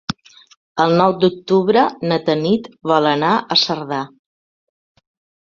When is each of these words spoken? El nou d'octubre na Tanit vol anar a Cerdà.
El 0.85 0.95
nou 1.01 1.13
d'octubre 1.23 1.83
na 2.13 2.17
Tanit 2.31 2.71
vol 2.93 3.11
anar 3.11 3.35
a 3.35 3.59
Cerdà. 3.67 4.01